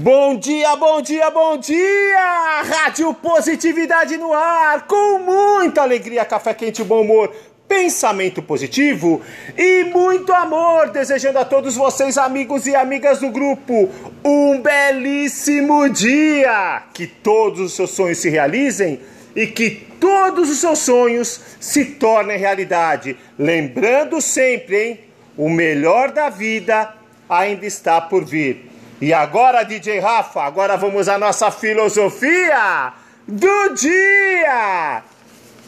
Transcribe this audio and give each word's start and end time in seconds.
Bom 0.00 0.36
dia, 0.36 0.76
bom 0.76 1.02
dia, 1.02 1.28
bom 1.28 1.58
dia! 1.58 2.62
Rádio 2.62 3.12
Positividade 3.14 4.16
no 4.16 4.32
ar, 4.32 4.86
com 4.86 5.18
muita 5.18 5.82
alegria, 5.82 6.24
café 6.24 6.54
quente, 6.54 6.84
bom 6.84 7.00
humor, 7.00 7.34
pensamento 7.66 8.40
positivo 8.40 9.20
e 9.56 9.82
muito 9.92 10.32
amor, 10.32 10.90
desejando 10.90 11.40
a 11.40 11.44
todos 11.44 11.74
vocês, 11.74 12.16
amigos 12.16 12.68
e 12.68 12.76
amigas 12.76 13.18
do 13.18 13.30
grupo, 13.30 13.90
um 14.24 14.60
belíssimo 14.60 15.88
dia! 15.88 16.84
Que 16.94 17.08
todos 17.08 17.60
os 17.60 17.72
seus 17.72 17.90
sonhos 17.90 18.18
se 18.18 18.30
realizem 18.30 19.00
e 19.34 19.48
que 19.48 19.84
todos 19.98 20.48
os 20.48 20.58
seus 20.58 20.78
sonhos 20.78 21.40
se 21.58 21.84
tornem 21.84 22.38
realidade. 22.38 23.16
Lembrando 23.36 24.20
sempre, 24.20 24.80
hein? 24.80 25.00
O 25.36 25.50
melhor 25.50 26.12
da 26.12 26.28
vida 26.28 26.94
ainda 27.28 27.66
está 27.66 28.00
por 28.00 28.24
vir. 28.24 28.77
E 29.00 29.12
agora, 29.12 29.62
DJ 29.62 30.00
Rafa, 30.00 30.42
agora 30.42 30.76
vamos 30.76 31.08
à 31.08 31.16
nossa 31.16 31.52
filosofia 31.52 32.92
do 33.28 33.68
dia. 33.74 35.04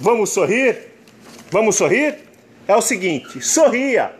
Vamos 0.00 0.30
sorrir? 0.30 0.94
Vamos 1.50 1.76
sorrir? 1.76 2.14
É 2.66 2.74
o 2.74 2.80
seguinte: 2.80 3.42
sorria, 3.42 4.12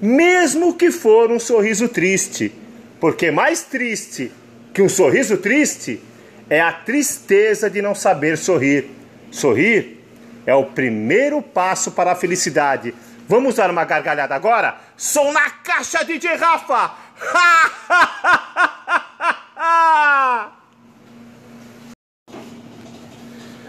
mesmo 0.00 0.74
que 0.74 0.92
for 0.92 1.32
um 1.32 1.40
sorriso 1.40 1.88
triste, 1.88 2.52
porque 3.00 3.32
mais 3.32 3.62
triste 3.62 4.30
que 4.72 4.82
um 4.82 4.88
sorriso 4.88 5.38
triste 5.38 6.00
é 6.48 6.60
a 6.60 6.72
tristeza 6.72 7.68
de 7.68 7.82
não 7.82 7.94
saber 7.94 8.38
sorrir. 8.38 8.88
Sorrir 9.32 9.98
é 10.46 10.54
o 10.54 10.66
primeiro 10.66 11.42
passo 11.42 11.90
para 11.90 12.12
a 12.12 12.14
felicidade. 12.14 12.94
Vamos 13.28 13.56
dar 13.56 13.68
uma 13.70 13.84
gargalhada 13.84 14.34
agora? 14.34 14.76
Som 14.96 15.32
na 15.32 15.50
caixa, 15.50 16.04
DJ 16.04 16.36
Rafa! 16.36 17.08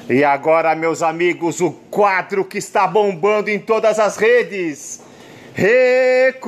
e 0.09 0.23
agora, 0.23 0.75
meus 0.75 1.03
amigos, 1.03 1.61
o 1.61 1.69
quadro 1.71 2.43
que 2.43 2.57
está 2.57 2.87
bombando 2.87 3.51
em 3.51 3.59
todas 3.59 3.99
as 3.99 4.17
redes. 4.17 5.01
Recordar 5.53 6.43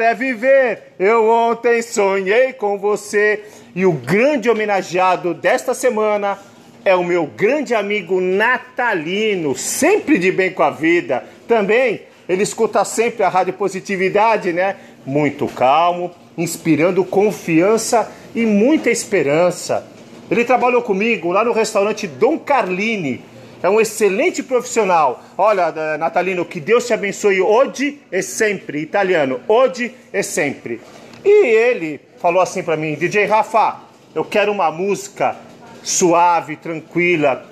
é 0.00 0.14
viver. 0.14 0.92
Eu 0.96 1.28
ontem 1.28 1.82
sonhei 1.82 2.52
com 2.52 2.78
você. 2.78 3.42
E 3.74 3.84
o 3.84 3.90
grande 3.90 4.48
homenageado 4.48 5.34
desta 5.34 5.74
semana 5.74 6.38
é 6.84 6.94
o 6.94 7.02
meu 7.02 7.26
grande 7.26 7.74
amigo 7.74 8.20
Natalino, 8.20 9.56
sempre 9.56 10.16
de 10.16 10.30
bem 10.30 10.52
com 10.52 10.62
a 10.62 10.70
vida. 10.70 11.24
Também 11.48 12.02
ele 12.28 12.44
escuta 12.44 12.84
sempre 12.84 13.24
a 13.24 13.28
Rádio 13.28 13.54
Positividade, 13.54 14.52
né? 14.52 14.76
Muito 15.04 15.48
calmo, 15.48 16.12
inspirando 16.38 17.04
confiança 17.04 18.08
e 18.36 18.46
muita 18.46 18.88
esperança. 18.88 19.95
Ele 20.30 20.44
trabalhou 20.44 20.82
comigo 20.82 21.30
lá 21.30 21.44
no 21.44 21.52
restaurante 21.52 22.06
Dom 22.06 22.38
Carlini. 22.38 23.22
É 23.62 23.70
um 23.70 23.80
excelente 23.80 24.42
profissional. 24.42 25.22
Olha, 25.38 25.96
Natalino, 25.98 26.44
que 26.44 26.60
Deus 26.60 26.86
te 26.86 26.92
abençoe 26.92 27.40
hoje 27.40 28.00
e 28.10 28.22
sempre. 28.22 28.80
Italiano, 28.80 29.40
hoje 29.48 29.94
e 30.12 30.22
sempre. 30.22 30.80
E 31.24 31.46
ele 31.46 32.00
falou 32.18 32.40
assim 32.40 32.62
para 32.62 32.76
mim: 32.76 32.94
DJ 32.94 33.24
Rafa, 33.26 33.80
eu 34.14 34.24
quero 34.24 34.52
uma 34.52 34.70
música 34.70 35.36
suave, 35.82 36.56
tranquila, 36.56 37.46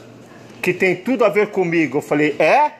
que 0.61 0.73
tem 0.73 0.97
tudo 0.97 1.25
a 1.25 1.29
ver 1.29 1.49
comigo. 1.49 1.99
Eu 1.99 2.03
falei: 2.03 2.37
É? 2.39 2.73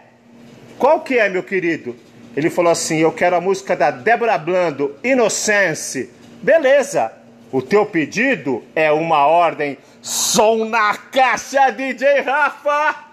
Qual 0.79 1.01
que 1.01 1.19
é, 1.19 1.29
meu 1.29 1.43
querido? 1.43 1.97
Ele 2.37 2.51
falou 2.51 2.73
assim: 2.73 2.99
Eu 2.99 3.13
quero 3.13 3.37
a 3.37 3.41
música 3.41 3.77
da 3.77 3.91
Débora 3.91 4.37
Blando, 4.37 4.97
Inocence. 5.03 6.11
Beleza, 6.43 7.13
o 7.55 7.63
teu 7.63 7.87
pedido 7.87 8.65
é 8.75 8.91
uma 8.91 9.29
ordem. 9.29 9.79
Som 10.03 10.65
na 10.65 10.97
caixa, 10.97 11.71
DJ 11.71 12.23
Rafa! 12.23 13.04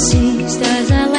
assim. 0.00 0.44
Estás 0.46 0.90
a 0.92 1.09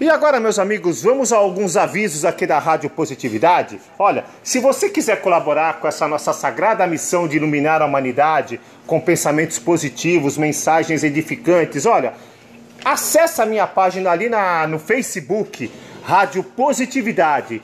E 0.00 0.08
agora, 0.08 0.40
meus 0.40 0.58
amigos, 0.58 1.02
vamos 1.02 1.30
a 1.30 1.36
alguns 1.36 1.76
avisos 1.76 2.24
aqui 2.24 2.46
da 2.46 2.58
Rádio 2.58 2.88
Positividade. 2.88 3.78
Olha, 3.98 4.24
se 4.42 4.58
você 4.58 4.88
quiser 4.88 5.20
colaborar 5.20 5.78
com 5.78 5.86
essa 5.86 6.08
nossa 6.08 6.32
sagrada 6.32 6.86
missão 6.86 7.28
de 7.28 7.36
iluminar 7.36 7.82
a 7.82 7.84
humanidade 7.84 8.58
com 8.86 8.98
pensamentos 8.98 9.58
positivos, 9.58 10.38
mensagens 10.38 11.04
edificantes, 11.04 11.84
olha, 11.84 12.14
acessa 12.82 13.42
a 13.42 13.46
minha 13.46 13.66
página 13.66 14.10
ali 14.10 14.30
na, 14.30 14.66
no 14.66 14.78
Facebook, 14.78 15.70
Rádio 16.02 16.44
Positividade. 16.44 17.60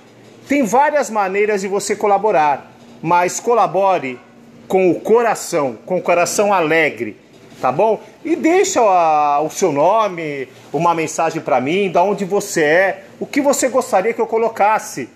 Tem 0.46 0.62
várias 0.62 1.08
maneiras 1.08 1.62
de 1.62 1.68
você 1.68 1.96
colaborar, 1.96 2.70
mas 3.02 3.40
colabore 3.40 4.20
com 4.68 4.90
o 4.90 5.00
coração, 5.00 5.78
com 5.86 5.96
o 5.96 6.02
coração 6.02 6.52
alegre 6.52 7.16
tá 7.60 7.72
bom? 7.72 8.00
E 8.24 8.36
deixa 8.36 8.80
a, 8.80 9.40
o 9.40 9.50
seu 9.50 9.72
nome, 9.72 10.48
uma 10.72 10.94
mensagem 10.94 11.40
para 11.40 11.60
mim, 11.60 11.90
da 11.90 12.00
onde 12.02 12.24
você 12.24 12.62
é, 12.62 13.04
o 13.18 13.26
que 13.26 13.40
você 13.40 13.68
gostaria 13.68 14.12
que 14.12 14.20
eu 14.20 14.26
colocasse 14.26 15.08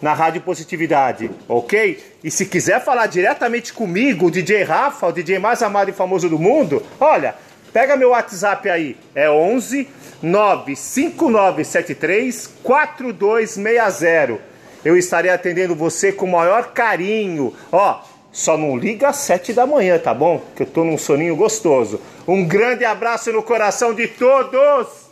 na 0.00 0.12
Rádio 0.12 0.40
Positividade, 0.42 1.30
ok? 1.48 2.02
E 2.22 2.30
se 2.30 2.46
quiser 2.46 2.84
falar 2.84 3.06
diretamente 3.06 3.72
comigo, 3.72 4.26
o 4.26 4.30
DJ 4.30 4.62
Rafa, 4.64 5.06
o 5.06 5.12
DJ 5.12 5.38
mais 5.38 5.62
amado 5.62 5.88
e 5.88 5.94
famoso 5.94 6.28
do 6.28 6.38
mundo, 6.38 6.82
olha, 7.00 7.34
pega 7.72 7.96
meu 7.96 8.10
WhatsApp 8.10 8.68
aí, 8.68 8.98
é 9.14 9.30
11 9.30 9.88
95973 10.22 12.50
4260. 12.62 14.38
Eu 14.84 14.98
estarei 14.98 15.30
atendendo 15.30 15.74
você 15.74 16.12
com 16.12 16.26
o 16.26 16.32
maior 16.32 16.72
carinho. 16.72 17.54
Ó, 17.72 18.02
só 18.34 18.58
não 18.58 18.76
liga 18.76 19.10
às 19.10 19.16
sete 19.16 19.52
da 19.52 19.64
manhã, 19.64 19.96
tá 19.96 20.12
bom? 20.12 20.42
Que 20.56 20.64
eu 20.64 20.66
tô 20.66 20.82
num 20.82 20.98
soninho 20.98 21.36
gostoso. 21.36 22.00
Um 22.26 22.44
grande 22.44 22.84
abraço 22.84 23.32
no 23.32 23.44
coração 23.44 23.94
de 23.94 24.08
todos! 24.08 25.04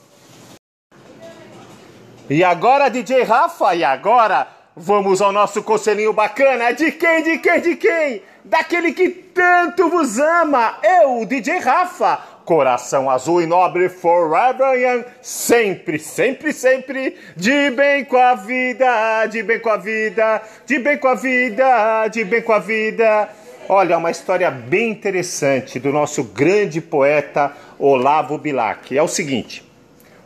E 2.28 2.42
agora, 2.42 2.88
DJ 2.88 3.22
Rafa, 3.22 3.76
e 3.76 3.84
agora 3.84 4.48
vamos 4.76 5.20
ao 5.20 5.32
nosso 5.32 5.62
conselhinho 5.62 6.12
bacana. 6.12 6.72
De 6.72 6.92
quem, 6.92 7.22
de 7.22 7.38
quem, 7.38 7.60
de 7.60 7.76
quem? 7.76 8.22
Daquele 8.44 8.92
que 8.92 9.08
tanto 9.08 9.88
vos 9.88 10.18
ama. 10.18 10.78
Eu, 10.82 11.24
DJ 11.24 11.58
Rafa 11.58 12.32
coração 12.44 13.08
azul 13.08 13.40
e 13.40 13.46
nobre 13.46 13.88
forever 13.88 14.74
young, 14.74 15.04
sempre, 15.20 15.98
sempre, 15.98 16.52
sempre, 16.52 17.16
de 17.36 17.70
bem 17.70 18.04
com 18.04 18.16
a 18.16 18.34
vida, 18.34 19.26
de 19.26 19.42
bem 19.42 19.60
com 19.60 19.70
a 19.70 19.76
vida, 19.76 20.42
de 20.66 20.78
bem 20.78 20.98
com 20.98 21.08
a 21.08 21.14
vida, 21.14 22.08
de 22.08 22.24
bem 22.24 22.42
com 22.42 22.52
a 22.52 22.58
vida. 22.58 23.28
Olha, 23.68 23.96
uma 23.96 24.10
história 24.10 24.50
bem 24.50 24.90
interessante 24.90 25.78
do 25.78 25.92
nosso 25.92 26.24
grande 26.24 26.80
poeta 26.80 27.52
Olavo 27.78 28.36
Bilac. 28.36 28.96
É 28.96 29.02
o 29.02 29.08
seguinte: 29.08 29.64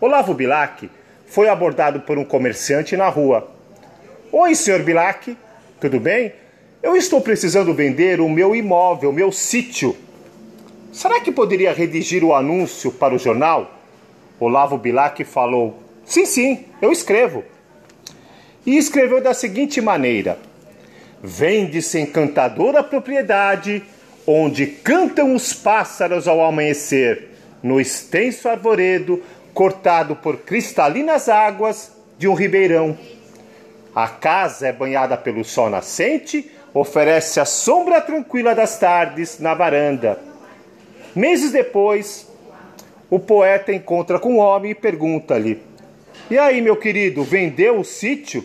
Olavo 0.01 0.35
Bilac 0.35 0.91
foi 1.27 1.49
abordado 1.49 2.01
por 2.01 2.19
um 2.19 2.25
comerciante 2.25 2.97
na 2.97 3.09
rua. 3.09 3.56
Oi, 4.33 4.55
senhor 4.55 4.83
Bilac, 4.83 5.37
tudo 5.81 6.01
bem? 6.01 6.33
Eu 6.83 6.97
estou 6.97 7.21
precisando 7.21 7.73
vender 7.75 8.21
o 8.21 8.29
meu 8.29 8.55
imóvel, 8.55 9.11
o 9.11 9.13
meu 9.13 9.33
sítio 9.33 9.97
Será 10.97 11.21
que 11.21 11.31
poderia 11.31 11.75
redigir 11.75 12.25
o 12.25 12.35
anúncio 12.35 12.91
para 12.91 13.15
o 13.15 13.19
jornal? 13.19 13.71
Olavo 14.41 14.79
Bilac 14.79 15.23
falou: 15.25 15.79
Sim, 16.07 16.25
sim, 16.25 16.65
eu 16.81 16.91
escrevo. 16.91 17.45
E 18.65 18.79
escreveu 18.79 19.21
da 19.21 19.35
seguinte 19.35 19.79
maneira: 19.79 20.39
Vende-se 21.23 22.01
encantadora 22.01 22.83
propriedade, 22.83 23.83
onde 24.27 24.67
cantam 24.67 25.35
os 25.35 25.53
pássaros 25.53 26.27
ao 26.27 26.43
amanhecer, 26.43 27.29
no 27.63 27.79
extenso 27.79 28.49
arvoredo 28.49 29.23
cortado 29.53 30.17
por 30.17 30.39
cristalinas 30.39 31.29
águas 31.29 31.93
de 32.17 32.27
um 32.27 32.33
ribeirão. 32.33 32.97
A 33.97 34.09
casa 34.09 34.69
é 34.69 34.73
banhada 34.73 35.17
pelo 35.17 35.43
sol 35.43 35.71
nascente, 35.71 36.51
oferece 36.75 37.41
a 37.41 37.47
sombra 37.47 37.99
tranquila 38.01 38.55
das 38.55 38.79
tardes 38.79 39.41
na 39.41 39.55
varanda 39.55 40.21
Meses 41.17 41.51
depois, 41.51 42.31
o 43.09 43.19
poeta 43.19 43.73
encontra 43.73 44.19
com 44.19 44.35
o 44.35 44.37
homem 44.37 44.73
e 44.73 44.75
pergunta-lhe: 44.75 45.63
E 46.31 46.37
aí, 46.37 46.61
meu 46.61 46.77
querido, 46.77 47.25
vendeu 47.25 47.81
o 47.81 47.85
sítio? 47.85 48.45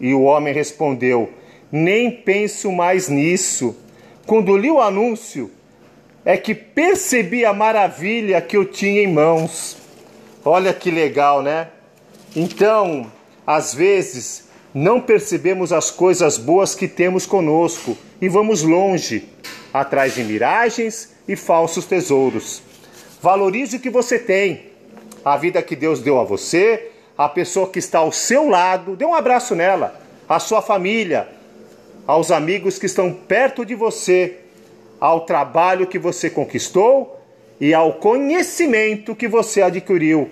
E 0.00 0.12
o 0.12 0.22
homem 0.22 0.52
respondeu: 0.52 1.32
Nem 1.70 2.10
penso 2.10 2.72
mais 2.72 3.08
nisso. 3.08 3.76
Quando 4.26 4.56
li 4.56 4.68
o 4.68 4.80
anúncio, 4.80 5.48
é 6.24 6.36
que 6.36 6.56
percebi 6.56 7.44
a 7.44 7.52
maravilha 7.52 8.40
que 8.40 8.56
eu 8.56 8.64
tinha 8.64 9.00
em 9.00 9.06
mãos. 9.06 9.76
Olha 10.44 10.74
que 10.74 10.90
legal, 10.90 11.40
né? 11.40 11.68
Então, 12.34 13.06
às 13.48 13.72
vezes, 13.72 14.44
não 14.74 15.00
percebemos 15.00 15.72
as 15.72 15.90
coisas 15.90 16.36
boas 16.36 16.74
que 16.74 16.86
temos 16.86 17.24
conosco 17.24 17.96
e 18.20 18.28
vamos 18.28 18.62
longe, 18.62 19.26
atrás 19.72 20.14
de 20.14 20.22
miragens 20.22 21.14
e 21.26 21.34
falsos 21.34 21.86
tesouros. 21.86 22.60
Valorize 23.22 23.78
o 23.78 23.80
que 23.80 23.88
você 23.88 24.18
tem, 24.18 24.66
a 25.24 25.34
vida 25.38 25.62
que 25.62 25.74
Deus 25.74 26.00
deu 26.00 26.20
a 26.20 26.24
você, 26.24 26.90
a 27.16 27.26
pessoa 27.26 27.70
que 27.70 27.78
está 27.78 28.00
ao 28.00 28.12
seu 28.12 28.50
lado, 28.50 28.94
dê 28.94 29.06
um 29.06 29.14
abraço 29.14 29.54
nela, 29.54 29.98
a 30.28 30.38
sua 30.38 30.60
família, 30.60 31.26
aos 32.06 32.30
amigos 32.30 32.78
que 32.78 32.84
estão 32.84 33.14
perto 33.14 33.64
de 33.64 33.74
você, 33.74 34.40
ao 35.00 35.22
trabalho 35.22 35.86
que 35.86 35.98
você 35.98 36.28
conquistou 36.28 37.18
e 37.58 37.72
ao 37.72 37.94
conhecimento 37.94 39.16
que 39.16 39.26
você 39.26 39.62
adquiriu. 39.62 40.28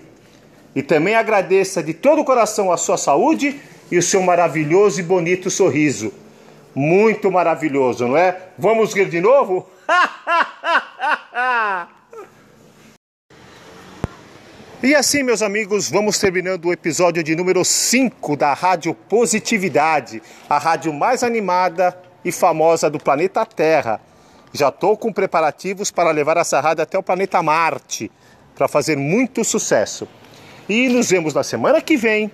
E 0.76 0.82
também 0.82 1.14
agradeça 1.14 1.82
de 1.82 1.94
todo 1.94 2.20
o 2.20 2.24
coração 2.24 2.70
a 2.70 2.76
sua 2.76 2.98
saúde 2.98 3.58
e 3.90 3.96
o 3.96 4.02
seu 4.02 4.20
maravilhoso 4.20 5.00
e 5.00 5.02
bonito 5.02 5.50
sorriso. 5.50 6.12
Muito 6.74 7.32
maravilhoso, 7.32 8.06
não 8.06 8.14
é? 8.14 8.50
Vamos 8.58 8.92
rir 8.92 9.08
de 9.08 9.18
novo? 9.18 9.66
e 14.82 14.94
assim, 14.94 15.22
meus 15.22 15.40
amigos, 15.40 15.90
vamos 15.90 16.18
terminando 16.18 16.66
o 16.66 16.72
episódio 16.74 17.22
de 17.22 17.34
número 17.34 17.64
5 17.64 18.36
da 18.36 18.52
Rádio 18.52 18.92
Positividade, 18.92 20.22
a 20.46 20.58
rádio 20.58 20.92
mais 20.92 21.22
animada 21.22 21.98
e 22.22 22.30
famosa 22.30 22.90
do 22.90 22.98
planeta 22.98 23.46
Terra. 23.46 23.98
Já 24.52 24.68
estou 24.68 24.94
com 24.94 25.10
preparativos 25.10 25.90
para 25.90 26.10
levar 26.10 26.36
essa 26.36 26.60
rádio 26.60 26.82
até 26.82 26.98
o 26.98 27.02
planeta 27.02 27.42
Marte, 27.42 28.12
para 28.54 28.68
fazer 28.68 28.98
muito 28.98 29.42
sucesso. 29.42 30.06
E 30.68 30.88
nos 30.88 31.08
vemos 31.08 31.32
na 31.32 31.44
semana 31.44 31.80
que 31.80 31.96
vem 31.96 32.28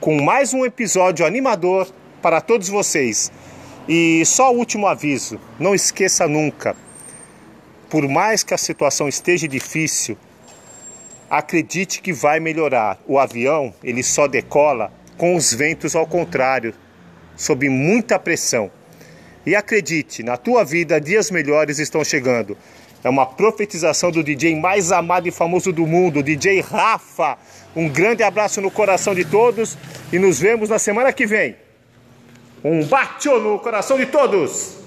com 0.00 0.22
mais 0.22 0.54
um 0.54 0.64
episódio 0.64 1.26
animador 1.26 1.86
para 2.22 2.40
todos 2.40 2.66
vocês. 2.66 3.30
E 3.86 4.24
só 4.24 4.50
o 4.50 4.56
último 4.56 4.86
aviso: 4.86 5.38
não 5.60 5.74
esqueça 5.74 6.26
nunca, 6.26 6.74
por 7.90 8.08
mais 8.08 8.42
que 8.42 8.54
a 8.54 8.58
situação 8.58 9.06
esteja 9.06 9.46
difícil, 9.46 10.16
acredite 11.28 12.00
que 12.00 12.10
vai 12.10 12.40
melhorar. 12.40 12.98
O 13.06 13.18
avião 13.18 13.74
ele 13.84 14.02
só 14.02 14.26
decola 14.26 14.90
com 15.18 15.36
os 15.36 15.52
ventos 15.52 15.94
ao 15.94 16.06
contrário, 16.06 16.74
sob 17.36 17.68
muita 17.68 18.18
pressão. 18.18 18.70
E 19.44 19.54
acredite, 19.54 20.22
na 20.22 20.38
tua 20.38 20.64
vida 20.64 20.98
dias 20.98 21.30
melhores 21.30 21.78
estão 21.78 22.02
chegando. 22.02 22.56
É 23.04 23.08
uma 23.10 23.26
profetização 23.26 24.10
do 24.10 24.24
DJ 24.24 24.58
mais 24.58 24.90
amado 24.90 25.28
e 25.28 25.30
famoso 25.30 25.70
do 25.70 25.86
mundo, 25.86 26.22
DJ 26.22 26.62
Rafa. 26.62 27.36
Um 27.76 27.86
grande 27.86 28.22
abraço 28.22 28.62
no 28.62 28.70
coração 28.70 29.14
de 29.14 29.26
todos 29.26 29.76
e 30.10 30.18
nos 30.18 30.40
vemos 30.40 30.70
na 30.70 30.78
semana 30.78 31.12
que 31.12 31.26
vem. 31.26 31.54
Um 32.64 32.82
bate 32.86 33.28
no 33.28 33.58
coração 33.58 33.98
de 33.98 34.06
todos! 34.06 34.83